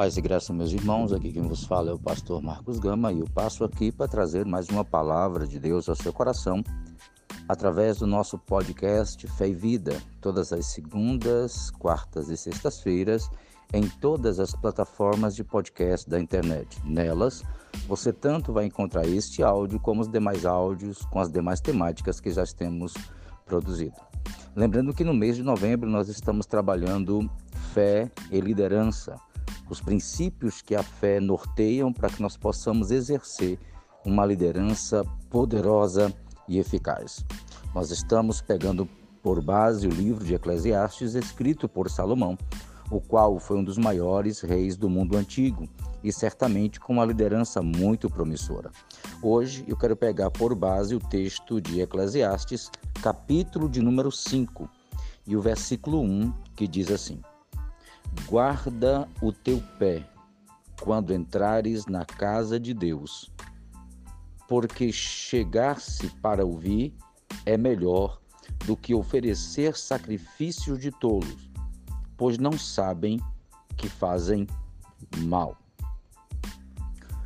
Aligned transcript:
Paz 0.00 0.16
e 0.16 0.22
graça, 0.22 0.50
meus 0.50 0.72
irmãos. 0.72 1.12
Aqui 1.12 1.30
quem 1.30 1.42
vos 1.42 1.64
fala 1.64 1.90
é 1.90 1.92
o 1.92 1.98
pastor 1.98 2.40
Marcos 2.40 2.78
Gama 2.78 3.12
e 3.12 3.20
eu 3.20 3.26
passo 3.34 3.64
aqui 3.64 3.92
para 3.92 4.08
trazer 4.08 4.46
mais 4.46 4.66
uma 4.70 4.82
palavra 4.82 5.46
de 5.46 5.58
Deus 5.58 5.90
ao 5.90 5.94
seu 5.94 6.10
coração 6.10 6.64
através 7.46 7.98
do 7.98 8.06
nosso 8.06 8.38
podcast 8.38 9.26
Fé 9.26 9.48
e 9.48 9.54
Vida, 9.54 10.02
todas 10.18 10.54
as 10.54 10.64
segundas, 10.68 11.70
quartas 11.72 12.30
e 12.30 12.36
sextas-feiras, 12.38 13.28
em 13.74 13.86
todas 13.86 14.40
as 14.40 14.54
plataformas 14.54 15.36
de 15.36 15.44
podcast 15.44 16.08
da 16.08 16.18
internet. 16.18 16.80
Nelas, 16.82 17.42
você 17.86 18.10
tanto 18.10 18.54
vai 18.54 18.64
encontrar 18.64 19.06
este 19.06 19.42
áudio 19.42 19.78
como 19.78 20.00
os 20.00 20.08
demais 20.08 20.46
áudios 20.46 21.04
com 21.10 21.20
as 21.20 21.30
demais 21.30 21.60
temáticas 21.60 22.20
que 22.20 22.30
já 22.30 22.46
temos 22.46 22.94
produzido. 23.44 24.00
Lembrando 24.56 24.94
que 24.94 25.04
no 25.04 25.12
mês 25.12 25.36
de 25.36 25.42
novembro 25.42 25.90
nós 25.90 26.08
estamos 26.08 26.46
trabalhando 26.46 27.30
fé 27.74 28.10
e 28.30 28.40
liderança 28.40 29.20
os 29.70 29.80
princípios 29.80 30.60
que 30.60 30.74
a 30.74 30.82
fé 30.82 31.20
norteiam 31.20 31.92
para 31.92 32.10
que 32.10 32.20
nós 32.20 32.36
possamos 32.36 32.90
exercer 32.90 33.58
uma 34.04 34.26
liderança 34.26 35.04
poderosa 35.30 36.12
e 36.48 36.58
eficaz. 36.58 37.24
Nós 37.72 37.90
estamos 37.90 38.40
pegando 38.40 38.88
por 39.22 39.40
base 39.40 39.86
o 39.86 39.90
livro 39.90 40.24
de 40.24 40.34
Eclesiastes 40.34 41.14
escrito 41.14 41.68
por 41.68 41.88
Salomão, 41.88 42.36
o 42.90 43.00
qual 43.00 43.38
foi 43.38 43.58
um 43.58 43.64
dos 43.64 43.78
maiores 43.78 44.40
reis 44.40 44.76
do 44.76 44.90
mundo 44.90 45.16
antigo 45.16 45.68
e 46.02 46.12
certamente 46.12 46.80
com 46.80 46.94
uma 46.94 47.04
liderança 47.04 47.62
muito 47.62 48.10
promissora. 48.10 48.70
Hoje 49.22 49.64
eu 49.68 49.76
quero 49.76 49.94
pegar 49.94 50.30
por 50.30 50.54
base 50.54 50.96
o 50.96 50.98
texto 50.98 51.60
de 51.60 51.80
Eclesiastes, 51.80 52.70
capítulo 53.00 53.68
de 53.68 53.80
número 53.80 54.10
5, 54.10 54.68
e 55.26 55.36
o 55.36 55.40
versículo 55.40 56.00
1, 56.00 56.32
que 56.56 56.66
diz 56.66 56.90
assim: 56.90 57.20
Guarda 58.26 59.08
o 59.20 59.32
teu 59.32 59.62
pé 59.78 60.04
quando 60.80 61.12
entrares 61.12 61.86
na 61.86 62.04
casa 62.04 62.58
de 62.58 62.72
Deus, 62.72 63.30
porque 64.48 64.92
chegar-se 64.92 66.08
para 66.22 66.44
ouvir 66.44 66.94
é 67.44 67.56
melhor 67.56 68.20
do 68.66 68.76
que 68.76 68.94
oferecer 68.94 69.76
sacrifícios 69.76 70.78
de 70.78 70.90
tolos, 70.90 71.50
pois 72.16 72.38
não 72.38 72.52
sabem 72.52 73.20
que 73.76 73.88
fazem 73.88 74.46
mal. 75.18 75.56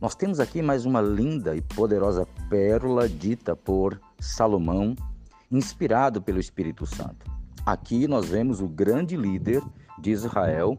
Nós 0.00 0.14
temos 0.14 0.40
aqui 0.40 0.60
mais 0.60 0.84
uma 0.84 1.00
linda 1.00 1.56
e 1.56 1.60
poderosa 1.60 2.26
pérola 2.48 3.08
dita 3.08 3.56
por 3.56 4.00
Salomão, 4.20 4.94
inspirado 5.50 6.20
pelo 6.20 6.38
Espírito 6.38 6.86
Santo. 6.86 7.35
Aqui 7.66 8.06
nós 8.06 8.28
vemos 8.28 8.60
o 8.60 8.68
grande 8.68 9.16
líder 9.16 9.60
de 9.98 10.12
Israel, 10.12 10.78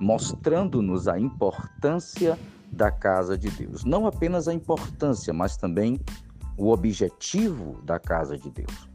mostrando-nos 0.00 1.08
a 1.08 1.18
importância 1.18 2.38
da 2.70 2.92
casa 2.92 3.36
de 3.36 3.50
Deus. 3.50 3.84
Não 3.84 4.06
apenas 4.06 4.46
a 4.46 4.54
importância, 4.54 5.32
mas 5.32 5.56
também 5.56 5.98
o 6.56 6.70
objetivo 6.70 7.82
da 7.82 7.98
casa 7.98 8.38
de 8.38 8.48
Deus. 8.50 8.88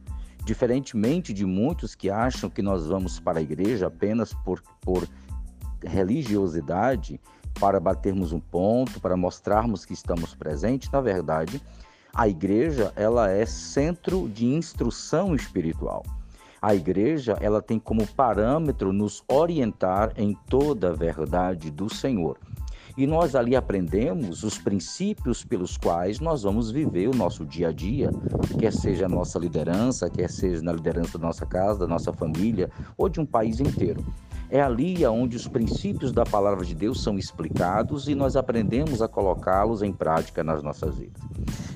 Diferentemente 0.46 1.34
de 1.34 1.46
muitos 1.46 1.96
que 1.96 2.10
acham 2.10 2.50
que 2.50 2.62
nós 2.62 2.88
vamos 2.88 3.20
para 3.20 3.40
a 3.40 3.42
igreja 3.42 3.88
apenas 3.88 4.34
por, 4.34 4.64
por 4.80 5.06
religiosidade, 5.84 7.20
para 7.60 7.78
batermos 7.78 8.32
um 8.32 8.40
ponto, 8.40 9.02
para 9.02 9.18
mostrarmos 9.18 9.84
que 9.84 9.92
estamos 9.92 10.34
presentes, 10.34 10.90
na 10.90 11.02
verdade, 11.02 11.62
a 12.14 12.26
igreja 12.26 12.94
ela 12.96 13.30
é 13.30 13.46
centro 13.46 14.30
de 14.30 14.46
instrução 14.46 15.36
espiritual. 15.36 16.06
A 16.64 16.74
igreja, 16.74 17.38
ela 17.42 17.62
tem 17.62 17.78
como 17.78 18.08
parâmetro 18.08 18.94
nos 18.94 19.22
orientar 19.28 20.14
em 20.16 20.34
toda 20.48 20.92
a 20.92 20.94
verdade 20.94 21.70
do 21.70 21.94
Senhor. 21.94 22.40
E 22.96 23.06
nós 23.06 23.36
ali 23.36 23.54
aprendemos 23.54 24.44
os 24.44 24.58
princípios 24.58 25.44
pelos 25.44 25.76
quais 25.76 26.22
nós 26.22 26.44
vamos 26.44 26.72
viver 26.72 27.10
o 27.10 27.14
nosso 27.14 27.46
dia 27.46 27.68
a 27.68 27.72
dia, 27.74 28.10
quer 28.58 28.72
seja 28.72 29.08
a 29.08 29.10
nossa 29.10 29.38
liderança, 29.38 30.10
quer 30.10 30.30
seja 30.30 30.62
na 30.62 30.72
liderança 30.72 31.18
da 31.18 31.28
nossa 31.28 31.46
casa, 31.46 31.80
da 31.80 31.88
nossa 31.88 32.14
família 32.14 32.70
ou 32.98 33.10
de 33.10 33.20
um 33.20 33.26
país 33.26 33.60
inteiro. 33.60 34.02
É 34.50 34.62
ali 34.62 35.06
onde 35.06 35.36
os 35.36 35.48
princípios 35.48 36.12
da 36.12 36.24
palavra 36.24 36.64
de 36.64 36.76
Deus 36.76 37.02
são 37.02 37.18
explicados 37.18 38.08
e 38.08 38.16
nós 38.16 38.36
aprendemos 38.36 39.02
a 39.02 39.08
colocá-los 39.08 39.82
em 39.82 39.92
prática 39.92 40.44
nas 40.44 40.62
nossas 40.62 40.98
vidas. 40.98 41.22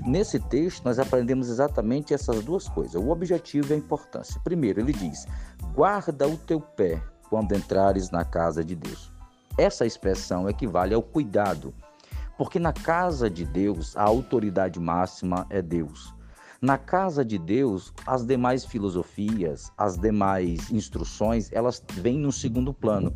Nesse 0.06 0.40
texto, 0.40 0.86
nós 0.86 1.00
aprendemos 1.00 1.50
exatamente 1.50 2.14
essas 2.14 2.44
duas 2.44 2.70
coisas, 2.70 2.96
o 2.96 3.10
objetivo 3.10 3.72
e 3.72 3.74
a 3.74 3.78
importância. 3.78 4.40
Primeiro, 4.44 4.80
ele 4.80 4.94
diz: 4.94 5.26
guarda 5.74 6.28
o 6.28 6.38
teu 6.38 6.62
pé 6.62 7.02
quando 7.30 7.54
entrares 7.54 8.10
na 8.10 8.24
casa 8.24 8.64
de 8.64 8.76
Deus. 8.76 9.12
Essa 9.58 9.86
expressão 9.86 10.48
equivale 10.48 10.94
ao 10.94 11.02
cuidado, 11.02 11.74
porque 12.38 12.60
na 12.60 12.72
casa 12.72 13.30
de 13.30 13.44
Deus 13.44 13.98
a 13.98 14.04
autoridade 14.04 14.80
máxima 14.80 15.46
é 15.50 15.62
Deus. 15.62 16.17
Na 16.60 16.76
casa 16.76 17.24
de 17.24 17.38
Deus, 17.38 17.94
as 18.06 18.26
demais 18.26 18.66
filosofias, 18.66 19.72
as 19.78 19.96
demais 19.96 20.72
instruções, 20.72 21.52
elas 21.54 21.84
vêm 21.94 22.18
no 22.18 22.32
segundo 22.32 22.74
plano, 22.74 23.14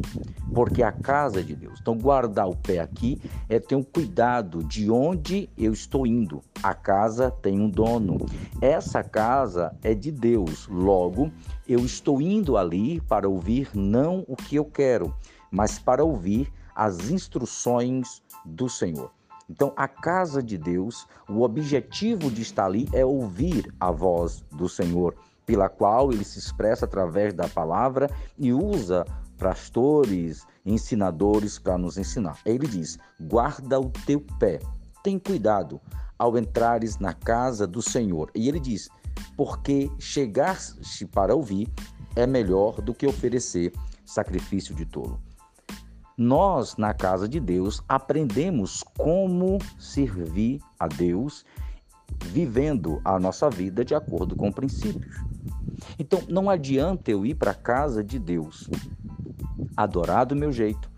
porque 0.53 0.83
a 0.83 0.91
casa 0.91 1.39
é 1.39 1.43
de 1.43 1.55
Deus. 1.55 1.79
Então, 1.81 1.97
guardar 1.97 2.47
o 2.47 2.55
pé 2.55 2.79
aqui 2.79 3.19
é 3.49 3.59
ter 3.59 3.75
um 3.75 3.81
cuidado 3.81 4.63
de 4.63 4.91
onde 4.91 5.49
eu 5.57 5.73
estou 5.73 6.05
indo. 6.05 6.43
A 6.61 6.75
casa 6.75 7.31
tem 7.31 7.59
um 7.59 7.67
dono. 7.67 8.17
Essa 8.61 9.03
casa 9.03 9.75
é 9.81 9.95
de 9.95 10.11
Deus. 10.11 10.67
Logo, 10.67 11.31
eu 11.67 11.79
estou 11.79 12.21
indo 12.21 12.57
ali 12.57 13.01
para 13.01 13.27
ouvir 13.27 13.69
não 13.73 14.23
o 14.27 14.35
que 14.35 14.55
eu 14.55 14.65
quero, 14.65 15.15
mas 15.49 15.79
para 15.79 16.03
ouvir 16.03 16.53
as 16.75 17.09
instruções 17.09 18.21
do 18.45 18.69
Senhor. 18.69 19.11
Então, 19.51 19.73
a 19.75 19.85
casa 19.85 20.41
de 20.41 20.57
Deus, 20.57 21.05
o 21.27 21.41
objetivo 21.41 22.31
de 22.31 22.41
estar 22.41 22.63
ali 22.67 22.87
é 22.93 23.03
ouvir 23.03 23.69
a 23.77 23.91
voz 23.91 24.45
do 24.49 24.69
Senhor, 24.69 25.13
pela 25.45 25.67
qual 25.67 26.13
ele 26.13 26.23
se 26.23 26.39
expressa 26.39 26.85
através 26.85 27.33
da 27.33 27.49
palavra 27.49 28.09
e 28.37 28.53
usa 28.53 29.05
pastores, 29.37 30.47
ensinadores 30.65 31.59
para 31.59 31.77
nos 31.77 31.97
ensinar. 31.97 32.39
Ele 32.45 32.65
diz: 32.65 32.97
guarda 33.19 33.77
o 33.77 33.89
teu 33.89 34.21
pé, 34.39 34.61
tem 35.03 35.19
cuidado 35.19 35.81
ao 36.17 36.37
entrares 36.37 36.97
na 36.97 37.13
casa 37.13 37.67
do 37.67 37.81
Senhor. 37.81 38.31
E 38.33 38.47
ele 38.47 38.59
diz: 38.59 38.87
porque 39.35 39.91
chegar-se 39.99 41.05
para 41.07 41.35
ouvir 41.35 41.67
é 42.15 42.25
melhor 42.25 42.81
do 42.81 42.93
que 42.93 43.05
oferecer 43.05 43.73
sacrifício 44.05 44.73
de 44.73 44.85
tolo. 44.85 45.21
Nós, 46.21 46.77
na 46.77 46.93
casa 46.93 47.27
de 47.27 47.39
Deus, 47.39 47.81
aprendemos 47.89 48.83
como 48.95 49.57
servir 49.79 50.61
a 50.79 50.87
Deus, 50.87 51.43
vivendo 52.25 53.01
a 53.03 53.19
nossa 53.19 53.49
vida 53.49 53.83
de 53.83 53.95
acordo 53.95 54.35
com 54.35 54.51
princípios. 54.51 55.15
Então, 55.97 56.21
não 56.29 56.47
adianta 56.47 57.09
eu 57.09 57.25
ir 57.25 57.33
para 57.33 57.49
a 57.49 57.55
casa 57.55 58.03
de 58.03 58.19
Deus, 58.19 58.69
adorar 59.75 60.27
do 60.27 60.35
meu 60.35 60.51
jeito, 60.51 60.91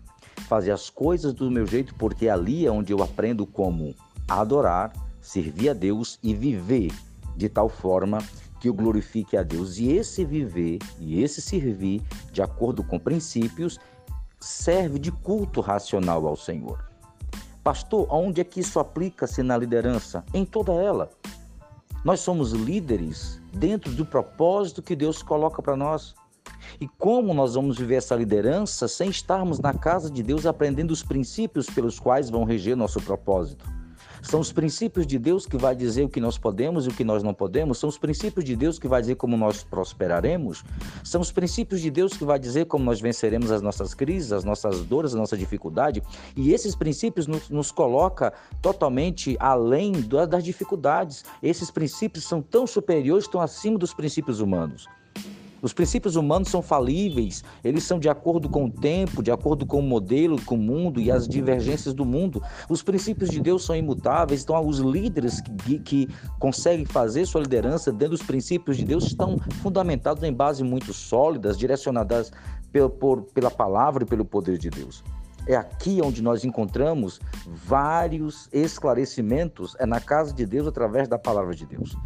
fazer 0.46 0.72
as 0.72 0.90
coisas 0.90 1.32
do 1.32 1.50
meu 1.50 1.66
jeito, 1.66 1.94
porque 1.94 2.28
ali 2.28 2.66
é 2.66 2.70
onde 2.70 2.92
eu 2.92 3.02
aprendo 3.02 3.46
como 3.46 3.94
adorar, 4.28 4.92
servir 5.22 5.70
a 5.70 5.72
Deus 5.72 6.18
e 6.22 6.34
viver 6.34 6.92
de 7.34 7.48
tal 7.48 7.70
forma 7.70 8.18
que 8.60 8.68
eu 8.68 8.74
glorifique 8.74 9.38
a 9.38 9.42
Deus. 9.42 9.78
E 9.78 9.90
esse 9.90 10.22
viver 10.22 10.80
e 11.00 11.22
esse 11.22 11.40
servir 11.40 12.02
de 12.30 12.42
acordo 12.42 12.84
com 12.84 12.98
princípios 12.98 13.80
serve 14.44 14.98
de 14.98 15.10
culto 15.10 15.62
racional 15.62 16.26
ao 16.26 16.36
Senhor. 16.36 16.84
Pastor, 17.62 18.06
aonde 18.10 18.42
é 18.42 18.44
que 18.44 18.60
isso 18.60 18.78
aplica-se 18.78 19.42
na 19.42 19.56
liderança? 19.56 20.22
Em 20.34 20.44
toda 20.44 20.72
ela. 20.72 21.10
Nós 22.04 22.20
somos 22.20 22.52
líderes 22.52 23.40
dentro 23.54 23.90
do 23.92 24.04
propósito 24.04 24.82
que 24.82 24.94
Deus 24.94 25.22
coloca 25.22 25.62
para 25.62 25.74
nós. 25.74 26.14
E 26.78 26.86
como 26.86 27.32
nós 27.32 27.54
vamos 27.54 27.78
viver 27.78 27.94
essa 27.94 28.14
liderança 28.14 28.86
sem 28.86 29.08
estarmos 29.08 29.60
na 29.60 29.72
casa 29.72 30.10
de 30.10 30.22
Deus 30.22 30.44
aprendendo 30.44 30.90
os 30.90 31.02
princípios 31.02 31.70
pelos 31.70 31.98
quais 31.98 32.28
vão 32.28 32.44
reger 32.44 32.76
nosso 32.76 33.00
propósito? 33.00 33.64
São 34.22 34.40
os 34.40 34.52
princípios 34.52 35.06
de 35.06 35.18
Deus 35.18 35.46
que 35.46 35.56
vai 35.56 35.74
dizer 35.74 36.04
o 36.04 36.08
que 36.08 36.20
nós 36.20 36.38
podemos 36.38 36.86
e 36.86 36.88
o 36.88 36.94
que 36.94 37.04
nós 37.04 37.22
não 37.22 37.34
podemos. 37.34 37.78
São 37.78 37.88
os 37.88 37.98
princípios 37.98 38.44
de 38.44 38.56
Deus 38.56 38.78
que 38.78 38.88
vai 38.88 39.00
dizer 39.00 39.16
como 39.16 39.36
nós 39.36 39.62
prosperaremos. 39.62 40.64
São 41.02 41.20
os 41.20 41.30
princípios 41.30 41.80
de 41.80 41.90
Deus 41.90 42.16
que 42.16 42.24
vai 42.24 42.38
dizer 42.38 42.66
como 42.66 42.84
nós 42.84 43.00
venceremos 43.00 43.50
as 43.50 43.62
nossas 43.62 43.94
crises, 43.94 44.32
as 44.32 44.44
nossas 44.44 44.80
dores, 44.84 45.14
a 45.14 45.18
nossa 45.18 45.36
dificuldade. 45.36 46.02
E 46.36 46.52
esses 46.52 46.74
princípios 46.74 47.26
nos, 47.26 47.48
nos 47.50 47.70
coloca 47.70 48.32
totalmente 48.62 49.36
além 49.38 49.92
das 50.28 50.44
dificuldades. 50.44 51.24
Esses 51.42 51.70
princípios 51.70 52.24
são 52.24 52.40
tão 52.40 52.66
superiores, 52.66 53.24
estão 53.24 53.40
acima 53.40 53.78
dos 53.78 53.92
princípios 53.92 54.40
humanos. 54.40 54.86
Os 55.64 55.72
princípios 55.72 56.14
humanos 56.14 56.48
são 56.48 56.60
falíveis, 56.60 57.42
eles 57.64 57.84
são 57.84 57.98
de 57.98 58.06
acordo 58.06 58.50
com 58.50 58.66
o 58.66 58.70
tempo, 58.70 59.22
de 59.22 59.30
acordo 59.30 59.64
com 59.64 59.78
o 59.78 59.82
modelo, 59.82 60.38
com 60.42 60.56
o 60.56 60.58
mundo 60.58 61.00
e 61.00 61.10
as 61.10 61.26
divergências 61.26 61.94
do 61.94 62.04
mundo. 62.04 62.42
Os 62.68 62.82
princípios 62.82 63.30
de 63.30 63.40
Deus 63.40 63.64
são 63.64 63.74
imutáveis, 63.74 64.42
então 64.42 64.60
os 64.66 64.80
líderes 64.80 65.40
que, 65.40 65.78
que 65.78 66.08
conseguem 66.38 66.84
fazer 66.84 67.24
sua 67.24 67.40
liderança 67.40 67.90
dentro 67.90 68.10
dos 68.10 68.22
princípios 68.22 68.76
de 68.76 68.84
Deus 68.84 69.06
estão 69.06 69.38
fundamentados 69.62 70.22
em 70.22 70.34
bases 70.34 70.60
muito 70.60 70.92
sólidas, 70.92 71.56
direcionadas 71.56 72.30
por, 73.00 73.22
pela 73.22 73.50
palavra 73.50 74.04
e 74.04 74.06
pelo 74.06 74.26
poder 74.26 74.58
de 74.58 74.68
Deus. 74.68 75.02
É 75.46 75.56
aqui 75.56 75.98
onde 76.02 76.22
nós 76.22 76.44
encontramos 76.44 77.20
vários 77.46 78.50
esclarecimentos, 78.52 79.74
é 79.78 79.86
na 79.86 80.00
casa 80.00 80.34
de 80.34 80.44
Deus 80.44 80.66
através 80.66 81.08
da 81.08 81.18
palavra 81.18 81.54
de 81.54 81.64
Deus. 81.64 81.96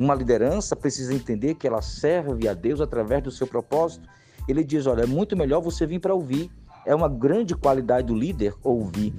Uma 0.00 0.14
liderança 0.14 0.74
precisa 0.74 1.12
entender 1.12 1.56
que 1.56 1.66
ela 1.66 1.82
serve 1.82 2.48
a 2.48 2.54
Deus 2.54 2.80
através 2.80 3.22
do 3.22 3.30
seu 3.30 3.46
propósito. 3.46 4.08
Ele 4.48 4.64
diz: 4.64 4.86
olha, 4.86 5.02
é 5.02 5.06
muito 5.06 5.36
melhor 5.36 5.60
você 5.60 5.86
vir 5.86 6.00
para 6.00 6.14
ouvir. 6.14 6.50
É 6.86 6.94
uma 6.94 7.06
grande 7.06 7.54
qualidade 7.54 8.06
do 8.06 8.14
líder 8.14 8.54
ouvir 8.64 9.12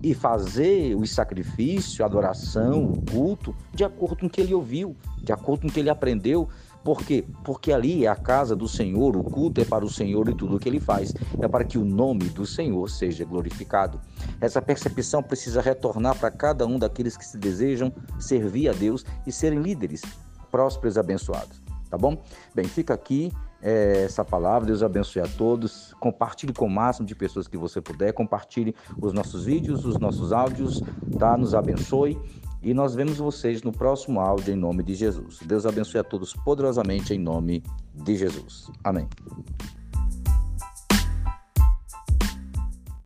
e 0.00 0.14
fazer 0.14 0.94
o 0.94 1.04
sacrifício, 1.04 2.04
a 2.04 2.06
adoração, 2.06 2.84
o 2.84 3.02
culto, 3.10 3.52
de 3.74 3.82
acordo 3.82 4.18
com 4.18 4.26
o 4.26 4.30
que 4.30 4.40
ele 4.40 4.54
ouviu, 4.54 4.96
de 5.20 5.32
acordo 5.32 5.62
com 5.62 5.66
o 5.66 5.72
que 5.72 5.80
ele 5.80 5.90
aprendeu. 5.90 6.48
Por 6.84 6.98
quê? 7.04 7.24
Porque 7.44 7.72
ali 7.72 8.04
é 8.04 8.08
a 8.08 8.16
casa 8.16 8.56
do 8.56 8.68
Senhor, 8.68 9.16
o 9.16 9.22
culto 9.22 9.60
é 9.60 9.64
para 9.64 9.84
o 9.84 9.90
Senhor 9.90 10.28
e 10.28 10.34
tudo 10.34 10.56
o 10.56 10.58
que 10.58 10.68
ele 10.68 10.80
faz 10.80 11.14
é 11.40 11.46
para 11.46 11.64
que 11.64 11.78
o 11.78 11.84
nome 11.84 12.24
do 12.28 12.44
Senhor 12.44 12.88
seja 12.90 13.24
glorificado. 13.24 14.00
Essa 14.40 14.60
percepção 14.60 15.22
precisa 15.22 15.60
retornar 15.60 16.18
para 16.18 16.30
cada 16.30 16.66
um 16.66 16.78
daqueles 16.78 17.16
que 17.16 17.24
se 17.24 17.38
desejam 17.38 17.92
servir 18.18 18.68
a 18.68 18.72
Deus 18.72 19.04
e 19.26 19.32
serem 19.32 19.60
líderes 19.60 20.02
prósperos 20.50 20.96
e 20.96 21.00
abençoados. 21.00 21.62
Tá 21.88 21.98
bom? 21.98 22.22
Bem, 22.54 22.64
fica 22.64 22.94
aqui 22.94 23.30
é, 23.62 24.04
essa 24.04 24.24
palavra. 24.24 24.66
Deus 24.66 24.82
abençoe 24.82 25.22
a 25.22 25.28
todos. 25.28 25.94
Compartilhe 26.00 26.52
com 26.52 26.66
o 26.66 26.70
máximo 26.70 27.06
de 27.06 27.14
pessoas 27.14 27.46
que 27.46 27.56
você 27.56 27.80
puder. 27.80 28.12
Compartilhe 28.12 28.74
os 29.00 29.12
nossos 29.12 29.44
vídeos, 29.44 29.84
os 29.84 29.98
nossos 29.98 30.32
áudios. 30.32 30.82
Tá? 31.18 31.36
Nos 31.36 31.54
abençoe. 31.54 32.18
E 32.62 32.72
nós 32.72 32.94
vemos 32.94 33.18
vocês 33.18 33.62
no 33.62 33.72
próximo 33.72 34.20
áudio 34.20 34.54
em 34.54 34.56
nome 34.56 34.82
de 34.82 34.94
Jesus. 34.94 35.40
Deus 35.44 35.66
abençoe 35.66 36.00
a 36.00 36.04
todos 36.04 36.32
poderosamente 36.32 37.12
em 37.12 37.18
nome 37.18 37.62
de 37.92 38.16
Jesus. 38.16 38.70
Amém. 38.84 39.08